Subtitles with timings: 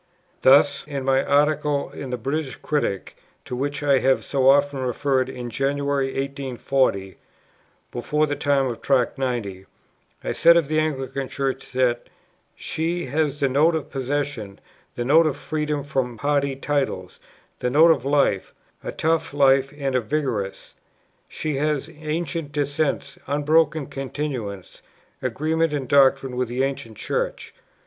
[0.41, 3.15] Thus, in my Article in the British Critic,
[3.45, 7.17] to which I have so often referred, in January, 1840
[7.91, 9.67] (before the time of Tract 90),
[10.23, 12.09] I said of the Anglican Church that
[12.55, 14.59] "she has the note of possession,
[14.95, 17.19] the note of freedom from party titles,
[17.59, 20.73] the note of life, a tough life and a vigorous;
[21.29, 24.81] she has ancient descent, unbroken continuance,
[25.21, 27.53] agreement in doctrine with the Ancient Church."